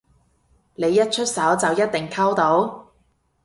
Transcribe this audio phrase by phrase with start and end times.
[0.77, 2.87] 你一出手就一定溝到？